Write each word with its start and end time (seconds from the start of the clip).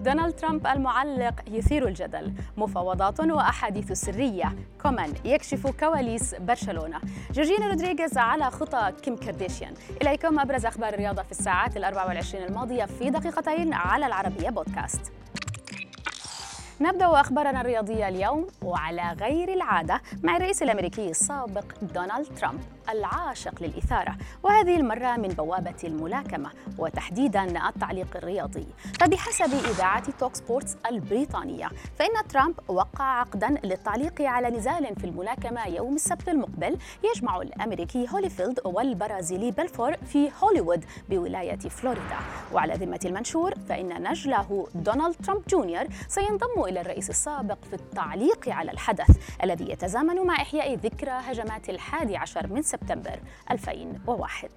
دونالد 0.00 0.34
ترامب 0.34 0.66
المعلق 0.66 1.34
يثير 1.46 1.88
الجدل 1.88 2.32
مفاوضات 2.56 3.20
وأحاديث 3.20 3.92
سرية. 3.92 4.56
كومان 4.82 5.12
يكشف 5.24 5.66
كواليس 5.66 6.34
برشلونة. 6.34 7.00
جورجينا 7.32 7.66
رودريغيز 7.66 8.18
على 8.18 8.50
خطى 8.50 8.92
كيم 9.02 9.16
كارديشيان. 9.16 9.74
إليكم 10.02 10.40
أبرز 10.40 10.66
أخبار 10.66 10.94
الرياضة 10.94 11.22
في 11.22 11.30
الساعات 11.30 11.76
الأربع 11.76 12.06
والعشرين 12.06 12.44
الماضية 12.44 12.84
في 12.84 13.10
دقيقتين 13.10 13.72
على 13.74 14.06
العربية 14.06 14.50
بودكاست. 14.50 15.12
نبدأ 16.82 17.20
أخبارنا 17.20 17.60
الرياضية 17.60 18.08
اليوم 18.08 18.46
وعلى 18.62 19.16
غير 19.20 19.52
العادة 19.52 20.00
مع 20.22 20.36
الرئيس 20.36 20.62
الأمريكي 20.62 21.10
السابق 21.10 21.64
دونالد 21.82 22.38
ترامب 22.38 22.60
العاشق 22.90 23.62
للإثارة 23.62 24.16
وهذه 24.42 24.76
المرة 24.76 25.16
من 25.16 25.28
بوابة 25.28 25.74
الملاكمة 25.84 26.50
وتحديدا 26.78 27.68
التعليق 27.68 28.16
الرياضي. 28.16 28.66
فبحسب 29.00 29.54
إذاعة 29.54 30.10
توك 30.10 30.34
سبورتس 30.34 30.76
البريطانية 30.90 31.68
فإن 31.98 32.28
ترامب 32.28 32.54
وقع 32.68 33.04
عقدا 33.04 33.48
للتعليق 33.64 34.22
على 34.22 34.50
نزال 34.50 34.96
في 34.96 35.04
الملاكمة 35.04 35.66
يوم 35.66 35.94
السبت 35.94 36.28
المقبل 36.28 36.78
يجمع 37.14 37.36
الأمريكي 37.36 38.06
هوليفيلد 38.08 38.60
والبرازيلي 38.64 39.50
بلفور 39.50 39.96
في 39.96 40.30
هوليوود 40.42 40.84
بولاية 41.10 41.58
فلوريدا. 41.58 42.16
وعلى 42.52 42.74
ذمة 42.74 43.00
المنشور 43.04 43.54
فإن 43.68 44.10
نجله 44.10 44.68
دونالد 44.74 45.14
ترامب 45.26 45.42
جونيور 45.48 45.84
سينضم 46.08 46.69
إلى 46.70 46.80
الرئيس 46.80 47.10
السابق 47.10 47.64
في 47.64 47.74
التعليق 47.74 48.48
على 48.48 48.70
الحدث 48.70 49.34
الذي 49.44 49.70
يتزامن 49.70 50.26
مع 50.26 50.34
إحياء 50.34 50.74
ذكرى 50.74 51.10
هجمات 51.10 51.68
الحادي 51.70 52.16
عشر 52.16 52.46
من 52.46 52.62
سبتمبر 52.62 53.20
2001 53.50 54.50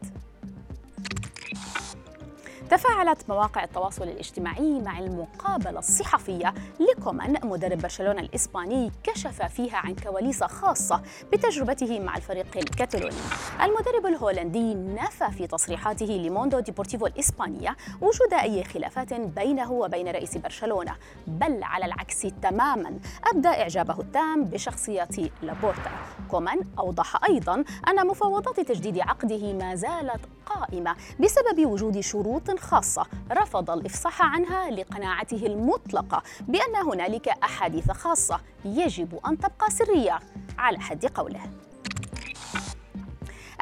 تفاعلت 2.70 3.30
مواقع 3.30 3.64
التواصل 3.64 4.04
الاجتماعي 4.04 4.80
مع 4.80 5.00
المقابلة 5.00 5.80
الصحفية 5.80 6.54
لكومان 6.80 7.38
مدرب 7.44 7.78
برشلونة 7.82 8.22
الإسباني 8.22 8.92
كشف 9.04 9.42
فيها 9.42 9.78
عن 9.78 9.96
كواليس 9.96 10.44
خاصة 10.44 11.02
بتجربته 11.34 12.00
مع 12.00 12.18
الفريق 12.18 12.58
الكتالوني 12.58 13.16
المدرب 13.64 14.06
الهولندي 14.06 14.74
نفى 14.76 15.32
في 15.32 15.48
تصريحاته 15.48 16.06
لموندو 16.06 16.60
ديبورتيفو 16.60 17.06
الإسبانية 17.06 17.76
وجود 18.02 18.34
أي 18.34 18.64
خلافات 18.64 19.14
بينه 19.14 19.72
وبين 19.72 20.08
رئيس 20.08 20.38
برشلونة 20.38 20.96
بل 21.28 21.64
على 21.64 21.86
العكس 21.86 22.22
تماما 22.42 23.00
أبدى 23.26 23.48
إعجابه 23.48 24.00
التام 24.00 24.44
بشخصية 24.44 25.08
لابورتا. 25.42 25.92
كومان 26.34 26.62
أوضح 26.80 27.24
أيضا 27.24 27.64
أن 27.88 28.08
مفاوضات 28.08 28.60
تجديد 28.60 29.00
عقده 29.00 29.54
ما 29.54 29.76
زالت 29.76 30.22
قائمة 30.46 30.96
بسبب 31.20 31.66
وجود 31.66 32.00
شروط 32.00 32.60
خاصة 32.60 33.06
رفض 33.32 33.70
الإفصاح 33.70 34.22
عنها 34.22 34.70
لقناعته 34.72 35.46
المطلقة 35.46 36.24
بأن 36.42 36.76
هنالك 36.76 37.28
أحاديث 37.28 37.92
خاصة 37.92 38.40
يجب 38.66 39.20
أن 39.28 39.38
تبقى 39.38 39.70
سرية. 39.70 40.20
على 40.58 40.80
حد 40.80 41.06
قوله. 41.06 41.42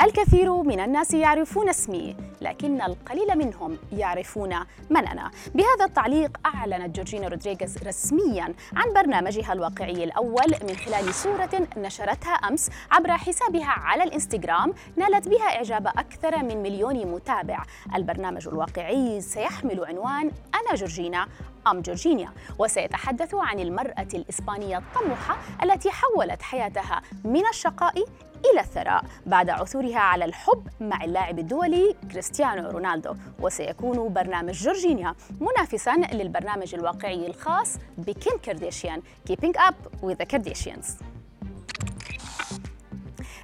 الكثير 0.02 0.53
من 0.53 0.80
الناس 0.80 1.14
يعرفون 1.14 1.70
اسمي 1.70 2.16
لكن 2.42 2.81
القليل 2.81 3.38
منهم 3.38 3.78
يعرفون 3.92 4.56
من 4.89 5.08
أنا. 5.08 5.31
بهذا 5.56 5.86
التعليق 5.86 6.38
أعلنت 6.45 6.95
جورجينا 6.95 7.28
رودريغيز 7.28 7.78
رسميا 7.88 8.53
عن 8.75 8.94
برنامجها 8.95 9.53
الواقعي 9.53 10.03
الأول 10.03 10.47
من 10.69 10.75
خلال 10.75 11.14
صورة 11.14 11.67
نشرتها 11.78 12.34
أمس 12.34 12.69
عبر 12.92 13.12
حسابها 13.12 13.66
على 13.69 14.03
الإنستغرام 14.03 14.73
نالت 14.95 15.28
بها 15.28 15.56
إعجاب 15.56 15.88
أكثر 15.88 16.38
من 16.38 16.58
مليون 16.58 16.95
متابع. 17.08 17.64
البرنامج 17.95 18.47
الواقعي 18.47 19.22
سيحمل 19.22 19.86
عنوان 19.86 20.31
أنا 20.56 20.75
جورجينا 20.75 21.28
أم 21.67 21.81
جورجينيا 21.81 22.30
وسيتحدث 22.59 23.36
عن 23.36 23.59
المرأة 23.59 24.08
الإسبانية 24.14 24.78
الطموحة 24.78 25.38
التي 25.64 25.89
حولت 25.92 26.42
حياتها 26.42 27.01
من 27.25 27.47
الشقاء 27.47 28.06
إلى 28.52 28.59
الثراء 28.59 29.03
بعد 29.25 29.50
عثورها 29.50 30.00
على 30.00 30.25
الحب 30.25 30.68
مع 30.81 31.03
اللاعب 31.03 31.40
الدولي 31.40 31.96
كريستيانو 32.12 32.69
رونالدو 32.69 33.16
وسيكون 33.40 34.13
برنامج 34.13 34.53
جورجينيا 34.53 35.16
منافسا 35.40 35.96
للبرنامج 36.13 36.75
الواقعي 36.75 37.28
الخاص 37.28 37.78
بكيم 37.97 38.38
كارديشيان 38.44 39.01
Keeping 39.30 39.53
Up 39.57 39.75
with 40.01 40.18
the 40.18 40.25
Kardashians. 40.25 41.10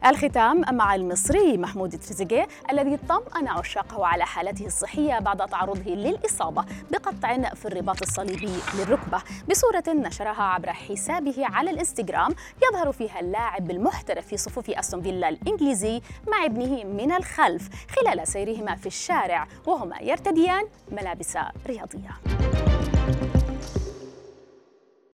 الختام 0.09 0.75
مع 0.75 0.95
المصري 0.95 1.57
محمود 1.57 1.99
تريزيجيه 1.99 2.47
الذي 2.71 2.97
طمأن 3.09 3.47
عشاقه 3.47 4.05
على 4.05 4.25
حالته 4.25 4.65
الصحية 4.65 5.19
بعد 5.19 5.37
تعرضه 5.49 5.91
للإصابة 5.91 6.65
بقطع 6.91 7.53
في 7.53 7.65
الرباط 7.65 8.01
الصليبي 8.01 8.51
للركبة 8.79 9.21
بصورة 9.49 9.83
نشرها 9.87 10.43
عبر 10.43 10.73
حسابه 10.73 11.35
على 11.39 11.71
الإنستغرام 11.71 12.31
يظهر 12.69 12.91
فيها 12.91 13.19
اللاعب 13.19 13.71
المحترف 13.71 14.27
في 14.27 14.37
صفوف 14.37 14.69
أستون 14.69 15.01
فيلا 15.01 15.29
الإنجليزي 15.29 16.01
مع 16.27 16.45
ابنه 16.45 16.83
من 16.83 17.11
الخلف 17.11 17.69
خلال 17.89 18.27
سيرهما 18.27 18.75
في 18.75 18.85
الشارع 18.85 19.47
وهما 19.65 20.01
يرتديان 20.01 20.63
ملابس 20.91 21.37
رياضية. 21.67 22.11